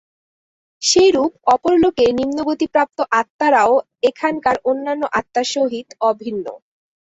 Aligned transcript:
সেইরূপ 0.81 1.31
অপর 1.53 1.73
লোকে 1.83 2.05
নিম্নগতি-প্রাপ্ত 2.19 2.97
আত্মারাও 3.19 3.73
এখানকার 4.09 4.55
অন্যান্য 4.69 5.03
আত্মার 5.19 5.47
সহিত 5.55 5.87
অভিন্ন। 6.09 6.45